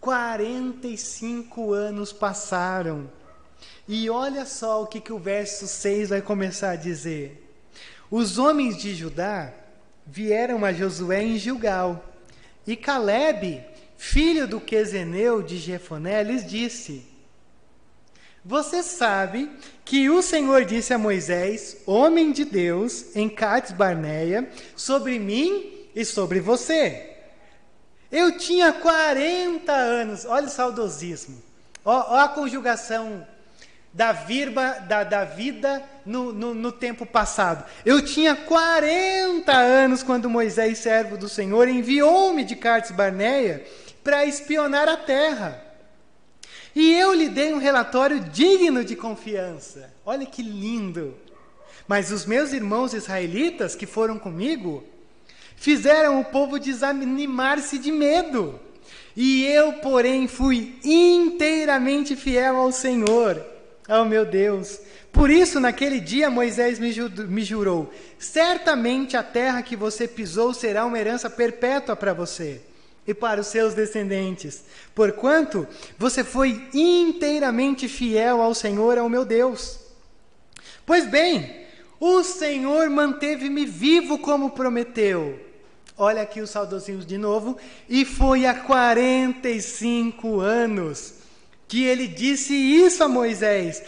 [0.01, 3.11] 45 anos passaram.
[3.89, 7.45] E olha só o que, que o verso 6 vai começar a dizer.
[8.09, 9.53] Os homens de Judá
[10.07, 12.12] vieram a Josué em Gilgal,
[12.67, 13.65] e Caleb,
[13.97, 17.05] filho do Quezeneu de Jefoné, lhes disse:
[18.45, 19.51] Você sabe
[19.85, 26.05] que o Senhor disse a Moisés, homem de Deus, em Cades Barneia, sobre mim e
[26.05, 27.11] sobre você.
[28.11, 31.43] Eu tinha 40 anos, olha o saudosismo,
[31.85, 33.27] olha a conjugação
[33.93, 37.65] da, virba, da, da vida no, no, no, tempo passado.
[37.85, 43.65] Eu tinha 40 anos quando Moisés, servo do Senhor, enviou-me de Cartes Barneia
[44.03, 45.63] para espionar a terra.
[46.75, 49.93] E eu lhe dei um relatório digno de confiança.
[50.07, 51.15] Olha que lindo!
[51.87, 54.83] Mas os meus irmãos israelitas que foram comigo
[55.55, 58.59] fizeram o povo desanimar-se de medo.
[59.15, 63.52] E eu, porém, fui inteiramente fiel ao Senhor
[63.89, 64.81] Oh, meu Deus!
[65.13, 70.55] Por isso, naquele dia, Moisés me, ju me jurou: certamente a terra que você pisou
[70.55, 72.61] será uma herança perpétua para você
[73.07, 74.63] e para os seus descendentes,
[74.95, 75.67] porquanto
[75.99, 79.81] você foi inteiramente fiel ao Senhor, ao meu Deus.
[80.87, 81.67] Pois bem,
[82.01, 85.39] o Senhor manteve-me vivo como prometeu.
[85.97, 87.57] Olha aqui os saudosinhos de novo.
[87.89, 91.22] E foi há 45 anos
[91.73, 93.83] que ele disse isso a Moisés,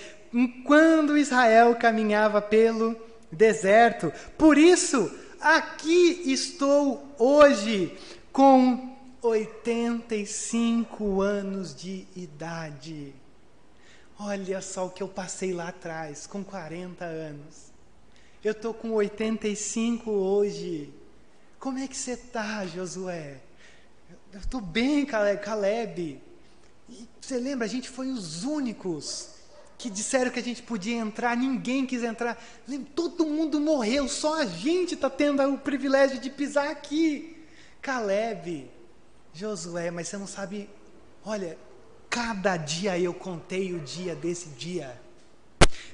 [0.64, 2.96] quando Israel caminhava pelo
[3.30, 4.10] deserto.
[4.38, 7.94] Por isso, aqui estou hoje
[8.32, 13.12] com 85 anos de idade.
[14.18, 17.70] Olha só o que eu passei lá atrás, com 40 anos.
[18.42, 20.90] Eu estou com 85 hoje.
[21.60, 23.40] Como é que você está, Josué?
[24.32, 26.22] Eu estou bem, Caleb.
[26.88, 29.30] E você lembra, a gente foi os únicos
[29.76, 32.42] que disseram que a gente podia entrar, ninguém quis entrar.
[32.66, 37.36] Lembra, todo mundo morreu, só a gente está tendo o privilégio de pisar aqui.
[37.82, 38.70] Caleb,
[39.32, 40.70] Josué, mas você não sabe.
[41.24, 41.58] Olha,
[42.08, 45.00] cada dia eu contei o dia desse dia.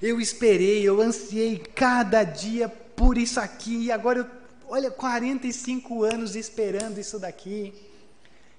[0.00, 4.26] Eu esperei, eu ansiei cada dia por isso aqui, e agora eu,
[4.68, 7.72] olha, 45 anos esperando isso daqui.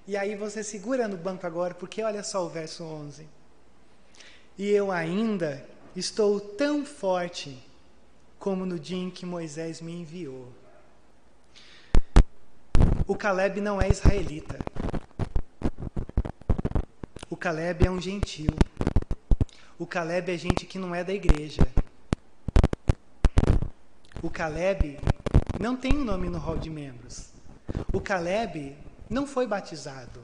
[0.06, 3.26] E aí você segura no banco agora, porque olha só o verso 11.
[4.58, 7.56] E eu ainda estou tão forte
[8.38, 10.48] como no dia em que Moisés me enviou.
[13.06, 14.58] O Caleb não é israelita.
[17.30, 18.50] O Caleb é um gentil.
[19.78, 21.62] O Caleb é gente que não é da igreja.
[24.20, 24.98] O Caleb
[25.60, 27.28] não tem um nome no hall de membros.
[27.92, 28.76] O Caleb
[29.12, 30.20] não foi batizado.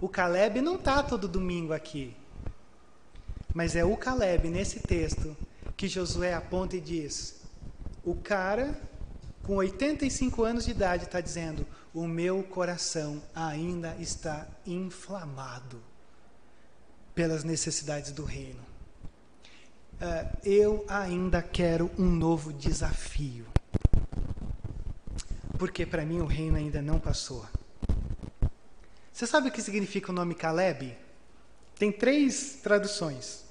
[0.00, 2.16] O Caleb não está todo domingo aqui.
[3.54, 5.36] Mas é o Caleb, nesse texto,
[5.76, 7.42] que Josué aponta e diz:
[8.04, 8.80] o cara
[9.42, 15.82] com 85 anos de idade está dizendo: o meu coração ainda está inflamado
[17.14, 18.60] pelas necessidades do reino.
[20.00, 23.46] Uh, eu ainda quero um novo desafio.
[25.58, 27.44] Porque para mim o reino ainda não passou.
[29.20, 30.96] Você sabe o que significa o nome Caleb?
[31.78, 33.44] Tem três traduções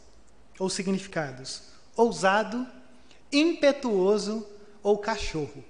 [0.58, 1.62] ou significados:
[1.96, 2.66] ousado,
[3.32, 4.50] impetuoso
[4.82, 5.64] ou cachorro.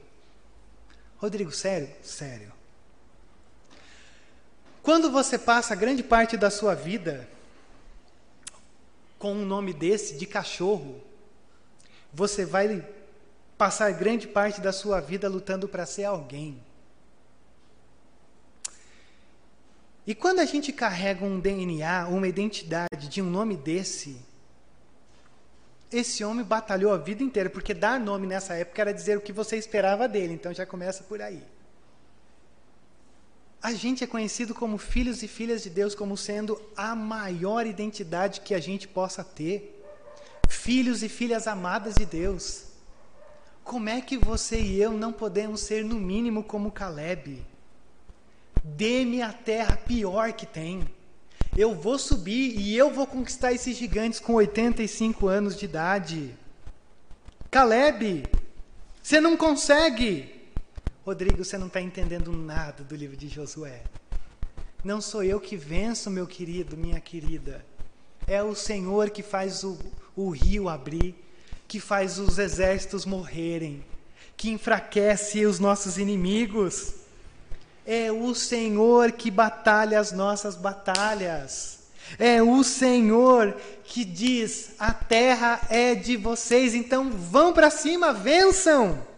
[1.17, 1.89] Rodrigo, sério?
[2.01, 2.53] Sério.
[4.81, 7.29] Quando você passa grande parte da sua vida
[9.17, 11.03] com um nome desse, de cachorro,
[12.13, 12.87] você vai
[13.57, 16.68] passar grande parte da sua vida lutando para ser alguém.
[20.09, 24.17] E quando a gente carrega um DNA, uma identidade de um nome desse,
[25.91, 29.31] esse homem batalhou a vida inteira, porque dar nome nessa época era dizer o que
[29.31, 31.43] você esperava dele, então já começa por aí.
[33.61, 38.41] A gente é conhecido como filhos e filhas de Deus, como sendo a maior identidade
[38.41, 39.79] que a gente possa ter.
[40.49, 42.63] Filhos e filhas amadas de Deus.
[43.63, 47.45] Como é que você e eu não podemos ser, no mínimo, como Caleb?
[48.63, 50.87] Dê-me a terra pior que tem.
[51.57, 56.35] Eu vou subir e eu vou conquistar esses gigantes com 85 anos de idade.
[57.49, 58.23] Caleb,
[59.01, 60.29] você não consegue.
[61.03, 63.81] Rodrigo, você não está entendendo nada do livro de Josué.
[64.83, 67.65] Não sou eu que venço, meu querido, minha querida.
[68.27, 69.77] É o Senhor que faz o,
[70.15, 71.15] o rio abrir,
[71.67, 73.83] que faz os exércitos morrerem,
[74.37, 76.93] que enfraquece os nossos inimigos.
[77.85, 81.79] É o Senhor que batalha as nossas batalhas.
[82.17, 89.09] É o Senhor que diz: a terra é de vocês, então vão para cima, vençam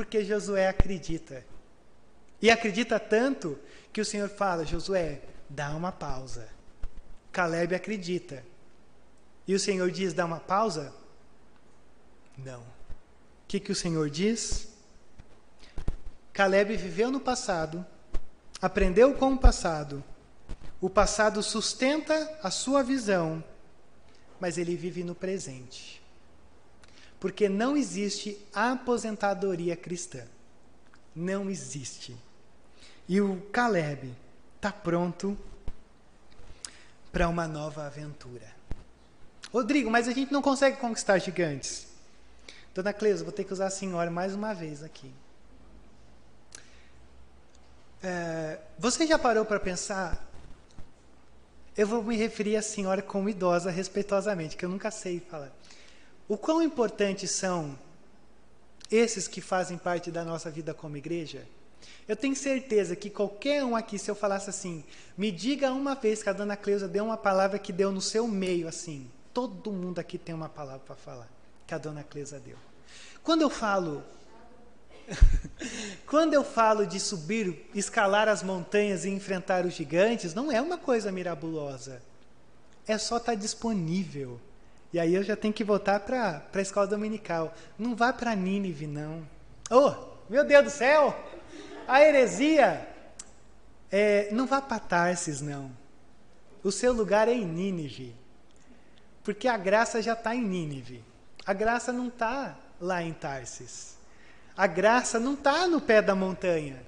[0.00, 1.44] porque Josué acredita.
[2.40, 3.58] E acredita tanto
[3.92, 6.48] que o Senhor fala: Josué, dá uma pausa.
[7.30, 8.42] Caleb acredita.
[9.46, 10.94] E o Senhor diz: dá uma pausa?
[12.38, 12.62] Não.
[12.62, 12.66] O
[13.46, 14.69] que, que o Senhor diz?
[16.40, 17.84] Caleb viveu no passado,
[18.62, 20.02] aprendeu com o passado.
[20.80, 23.44] O passado sustenta a sua visão,
[24.40, 26.00] mas ele vive no presente.
[27.20, 30.24] Porque não existe aposentadoria cristã.
[31.14, 32.16] Não existe.
[33.06, 34.16] E o Caleb
[34.56, 35.36] está pronto
[37.12, 38.50] para uma nova aventura.
[39.52, 41.86] Rodrigo, mas a gente não consegue conquistar gigantes.
[42.74, 45.12] Dona Cleusa, vou ter que usar a senhora mais uma vez aqui.
[48.02, 50.26] É, você já parou para pensar?
[51.76, 55.50] Eu vou me referir à senhora como idosa respeitosamente, que eu nunca sei falar.
[56.28, 57.78] O quão importantes são
[58.90, 61.46] esses que fazem parte da nossa vida como igreja?
[62.08, 64.84] Eu tenho certeza que qualquer um aqui, se eu falasse assim,
[65.16, 68.26] me diga uma vez que a dona Cleusa deu uma palavra que deu no seu
[68.26, 69.10] meio, assim.
[69.32, 71.28] Todo mundo aqui tem uma palavra para falar,
[71.66, 72.56] que a dona Cleusa deu.
[73.22, 74.02] Quando eu falo.
[76.06, 80.78] quando eu falo de subir, escalar as montanhas e enfrentar os gigantes, não é uma
[80.78, 82.02] coisa mirabulosa.
[82.86, 84.40] É só estar tá disponível.
[84.92, 87.54] E aí eu já tenho que voltar para a escola dominical.
[87.78, 89.26] Não vá para Nínive, não.
[89.70, 89.94] Oh,
[90.28, 91.16] meu Deus do céu!
[91.86, 92.88] A heresia!
[93.90, 95.70] É, não vá para Tarsis, não.
[96.62, 98.14] O seu lugar é em Nínive.
[99.22, 101.04] Porque a graça já está em Nínive.
[101.46, 103.99] A graça não está lá em Tarsis.
[104.60, 106.82] A graça não está no pé da montanha.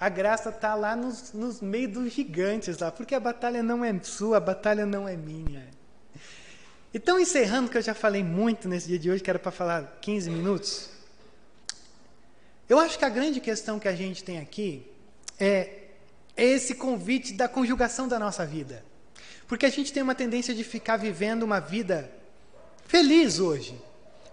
[0.00, 2.90] A graça está lá nos, nos meios dos gigantes lá.
[2.90, 5.64] Porque a batalha não é sua, a batalha não é minha.
[6.92, 9.98] Então, encerrando, que eu já falei muito nesse dia de hoje, que era para falar
[10.00, 10.90] 15 minutos.
[12.68, 14.84] Eu acho que a grande questão que a gente tem aqui
[15.38, 15.84] é,
[16.36, 18.84] é esse convite da conjugação da nossa vida.
[19.46, 22.10] Porque a gente tem uma tendência de ficar vivendo uma vida
[22.88, 23.80] feliz hoje,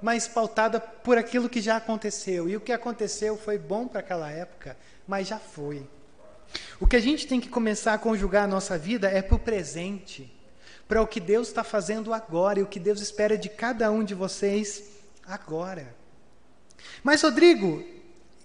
[0.01, 2.49] mas pautada por aquilo que já aconteceu.
[2.49, 4.77] E o que aconteceu foi bom para aquela época,
[5.07, 5.87] mas já foi.
[6.79, 9.39] O que a gente tem que começar a conjugar a nossa vida é para o
[9.39, 10.35] presente
[10.87, 14.03] para o que Deus está fazendo agora e o que Deus espera de cada um
[14.03, 14.83] de vocês
[15.25, 15.95] agora.
[17.03, 17.83] Mas, Rodrigo,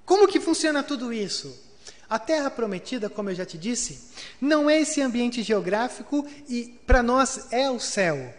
[0.05, 1.69] como que funciona tudo isso?
[2.09, 4.11] A terra prometida, como eu já te disse,
[4.41, 8.35] não é esse ambiente geográfico e para nós é o céu.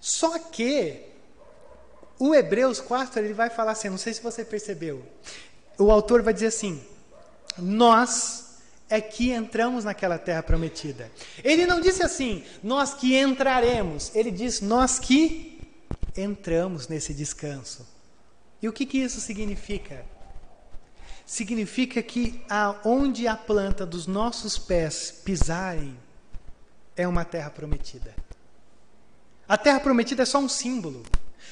[0.00, 1.00] Só que
[2.18, 5.04] o Hebreus 4 ele vai falar assim, não sei se você percebeu.
[5.78, 6.82] O autor vai dizer assim:
[7.58, 8.44] Nós
[8.88, 11.10] é que entramos naquela terra prometida.
[11.42, 14.14] Ele não disse assim, nós que entraremos.
[14.14, 15.60] Ele diz, nós que
[16.16, 17.86] entramos nesse descanso.
[18.62, 20.04] E o que, que isso significa?
[21.26, 25.96] Significa que aonde a planta dos nossos pés pisarem
[26.96, 28.14] é uma terra prometida.
[29.48, 31.02] A terra prometida é só um símbolo.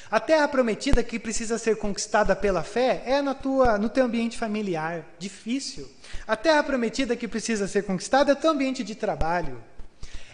[0.09, 4.37] A terra prometida que precisa ser conquistada pela fé é na tua, no teu ambiente
[4.37, 5.89] familiar, difícil.
[6.27, 9.61] A terra prometida que precisa ser conquistada é o teu ambiente de trabalho.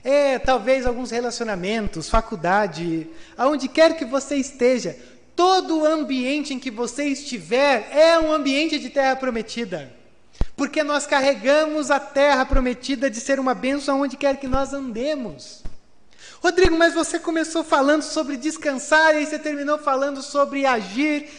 [0.03, 4.97] É talvez alguns relacionamentos, faculdade, aonde quer que você esteja,
[5.35, 9.89] todo ambiente em que você estiver é um ambiente de terra prometida.
[10.55, 15.63] Porque nós carregamos a terra prometida de ser uma bênção aonde quer que nós andemos.
[16.41, 21.29] Rodrigo, mas você começou falando sobre descansar e você terminou falando sobre agir.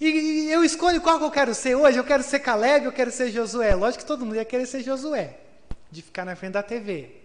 [0.00, 1.98] E eu escolho qual que eu quero ser hoje.
[1.98, 3.74] Eu quero ser Caleb, eu quero ser Josué.
[3.74, 5.38] Lógico que todo mundo ia querer ser Josué.
[5.90, 7.22] de ficar na frente da TV.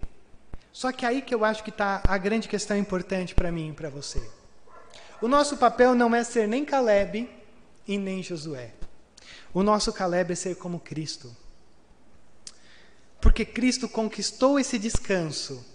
[0.72, 3.74] Só que aí que eu acho que está a grande questão importante para mim e
[3.74, 4.22] para você.
[5.22, 7.30] O nosso papel não é ser nem Caleb
[7.88, 8.72] e nem Josué.
[9.54, 11.36] O nosso Caleb é ser como Cristo.
[13.20, 15.66] Porque Cristo conquistou esse descanso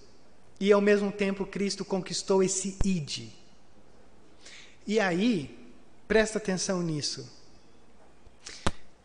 [0.58, 3.28] e ao mesmo tempo Cristo conquistou esse id.
[4.86, 5.58] E aí,
[6.06, 7.28] presta atenção nisso.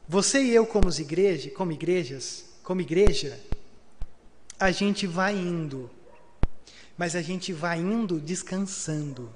[0.08, 3.40] Você e eu como igreja, como igrejas, como igreja,
[4.60, 5.90] a gente vai indo.
[6.98, 9.32] Mas a gente vai indo descansando.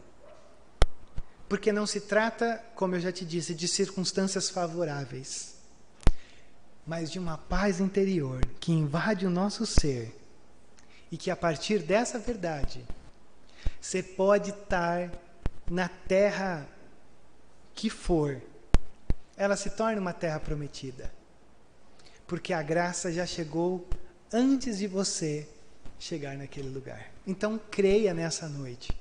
[1.49, 5.55] Porque não se trata, como eu já te disse, de circunstâncias favoráveis,
[6.85, 10.24] mas de uma paz interior que invade o nosso ser
[11.11, 12.85] e que a partir dessa verdade
[13.79, 15.11] você pode estar
[15.69, 16.67] na terra
[17.73, 18.41] que for,
[19.37, 21.11] ela se torna uma terra prometida.
[22.25, 23.87] Porque a graça já chegou
[24.31, 25.47] antes de você
[25.99, 27.11] chegar naquele lugar.
[27.27, 28.91] Então creia nessa noite.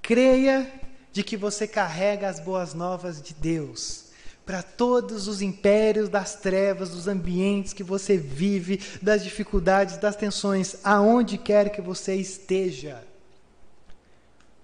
[0.00, 0.70] Creia
[1.12, 4.11] de que você carrega as boas novas de Deus
[4.44, 10.76] para todos os impérios das trevas, dos ambientes que você vive, das dificuldades, das tensões,
[10.82, 13.04] aonde quer que você esteja.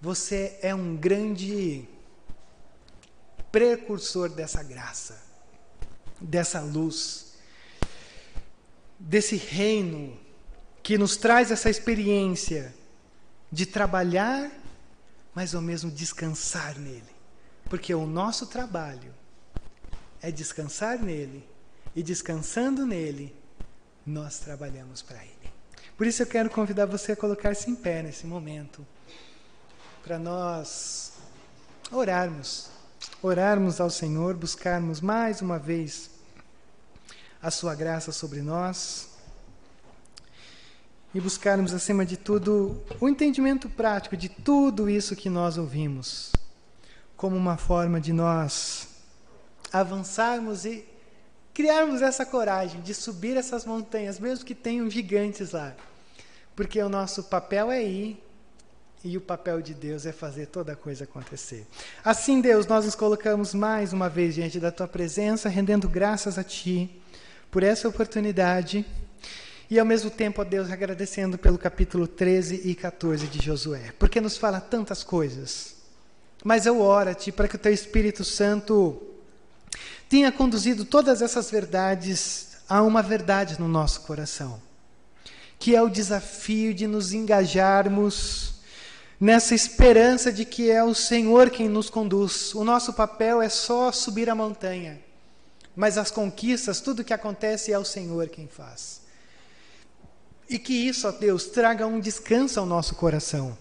[0.01, 1.87] Você é um grande
[3.51, 5.21] precursor dessa graça,
[6.19, 7.33] dessa luz,
[8.99, 10.17] desse reino
[10.83, 12.73] que nos traz essa experiência
[13.51, 14.51] de trabalhar
[15.33, 17.15] mas ao mesmo descansar nele.
[17.69, 19.13] Porque o nosso trabalho
[20.21, 21.47] é descansar nele,
[21.95, 23.35] e descansando nele,
[24.05, 25.51] nós trabalhamos para ele.
[25.97, 28.85] Por isso eu quero convidar você a colocar-se em pé nesse momento,
[30.03, 31.13] para nós
[31.91, 32.69] orarmos,
[33.21, 36.09] orarmos ao Senhor, buscarmos mais uma vez
[37.41, 39.09] a sua graça sobre nós.
[41.13, 46.31] E buscarmos, acima de tudo, o entendimento prático de tudo isso que nós ouvimos,
[47.17, 48.88] como uma forma de nós
[49.71, 50.85] avançarmos e
[51.53, 55.75] criarmos essa coragem de subir essas montanhas, mesmo que tenham gigantes lá.
[56.55, 58.23] Porque o nosso papel é ir
[59.03, 61.65] e o papel de Deus é fazer toda a coisa acontecer.
[62.03, 66.43] Assim, Deus, nós nos colocamos mais uma vez diante da tua presença, rendendo graças a
[66.43, 67.01] ti
[67.49, 68.85] por essa oportunidade
[69.69, 74.19] e ao mesmo tempo, a Deus, agradecendo pelo capítulo 13 e 14 de Josué, porque
[74.19, 75.75] nos fala tantas coisas.
[76.43, 78.99] Mas eu oro a Ti para que o Teu Espírito Santo
[80.09, 84.59] tenha conduzido todas essas verdades a uma verdade no nosso coração,
[85.59, 88.55] que é o desafio de nos engajarmos
[89.19, 92.55] nessa esperança de que é o Senhor quem nos conduz.
[92.55, 94.99] O nosso papel é só subir a montanha,
[95.75, 99.01] mas as conquistas, tudo que acontece é o Senhor quem faz.
[100.49, 103.55] E que isso, ó Deus, traga um descanso ao nosso coração.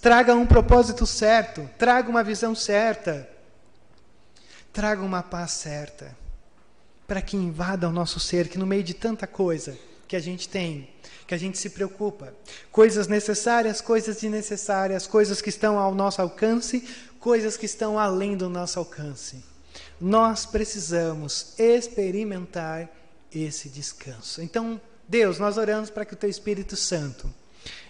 [0.00, 3.28] Traga um propósito certo, traga uma visão certa.
[4.72, 6.16] Traga uma paz certa.
[7.06, 10.48] Para que invada o nosso ser, que no meio de tanta coisa que a gente
[10.48, 10.88] tem,
[11.26, 12.34] que a gente se preocupa,
[12.72, 16.84] coisas necessárias, coisas desnecessárias, coisas que estão ao nosso alcance,
[17.20, 19.44] coisas que estão além do nosso alcance.
[20.00, 22.88] Nós precisamos experimentar
[23.32, 24.42] esse descanso.
[24.42, 27.32] Então, Deus, nós oramos para que o Teu Espírito Santo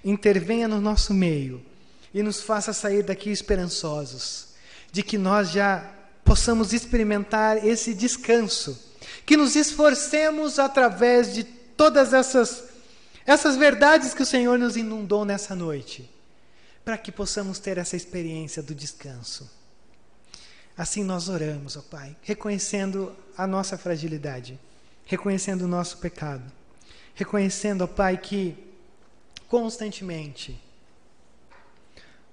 [0.05, 1.64] intervenha no nosso meio
[2.12, 4.49] e nos faça sair daqui esperançosos,
[4.93, 5.91] de que nós já
[6.25, 8.79] possamos experimentar esse descanso,
[9.25, 12.68] que nos esforcemos através de todas essas
[13.27, 16.11] essas verdades que o Senhor nos inundou nessa noite,
[16.85, 19.49] para que possamos ter essa experiência do descanso.
[20.77, 24.59] Assim nós oramos, ó Pai, reconhecendo a nossa fragilidade,
[25.05, 26.43] reconhecendo o nosso pecado
[27.21, 28.57] reconhecendo, ó Pai, que
[29.47, 30.59] constantemente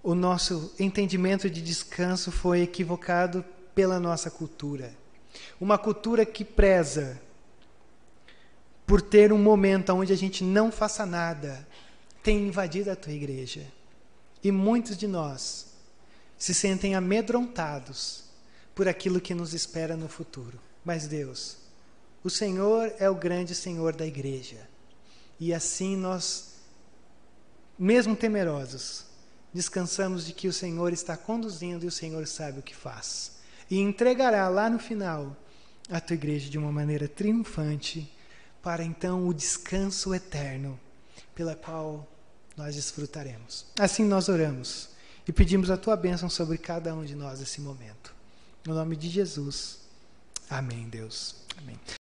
[0.02, 3.44] o nosso entendimento de descanso foi equivocado
[3.78, 4.92] pela nossa cultura.
[5.62, 7.22] Uma cultura que preza
[8.88, 11.68] por ter um momento onde a gente não faça nada,
[12.24, 13.72] tem invadido a tua igreja.
[14.44, 15.68] E muitos de nós
[16.40, 18.24] se sentem amedrontados
[18.74, 20.60] por aquilo que nos espera no futuro.
[20.84, 21.58] Mas Deus,
[22.24, 24.68] o Senhor é o grande Senhor da igreja.
[25.40, 26.54] E assim nós,
[27.78, 29.06] mesmo temerosos,
[29.54, 33.37] descansamos de que o Senhor está conduzindo e o Senhor sabe o que faz.
[33.70, 35.36] E entregará lá no final
[35.90, 38.12] a tua igreja de uma maneira triunfante,
[38.62, 40.80] para então o descanso eterno,
[41.34, 42.08] pela qual
[42.56, 43.66] nós desfrutaremos.
[43.80, 44.90] Assim nós oramos
[45.28, 48.14] e pedimos a tua bênção sobre cada um de nós nesse momento.
[48.66, 49.80] No nome de Jesus.
[50.50, 51.36] Amém, Deus.
[51.58, 51.78] Amém.